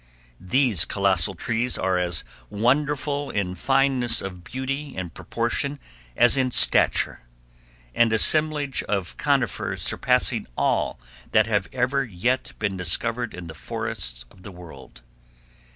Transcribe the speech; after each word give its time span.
These 0.39 0.85
colossal 0.85 1.35
trees 1.35 1.77
are 1.77 1.99
as 1.99 2.23
wonderful 2.49 3.29
in 3.29 3.53
fineness 3.53 4.19
of 4.19 4.43
beauty 4.43 4.95
and 4.97 5.13
proportion 5.13 5.79
as 6.17 6.35
in 6.35 6.49
stature—an 6.49 8.11
assemblage 8.11 8.81
of 8.89 9.15
conifers 9.17 9.83
surpassing 9.83 10.47
all 10.57 10.99
that 11.33 11.45
have 11.45 11.67
ever 11.71 12.03
yet 12.03 12.53
been 12.57 12.75
discovered 12.75 13.35
in 13.35 13.45
the 13.45 13.53
forests 13.53 14.25
of 14.31 14.41
the 14.41 14.51
world. 14.51 15.03